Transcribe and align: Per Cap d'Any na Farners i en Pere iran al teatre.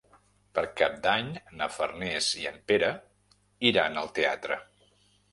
Per 0.59 0.61
Cap 0.79 0.93
d'Any 1.01 1.27
na 1.59 1.67
Farners 1.73 2.29
i 2.43 2.45
en 2.51 2.57
Pere 2.71 2.89
iran 3.73 4.01
al 4.03 4.09
teatre. 4.21 4.59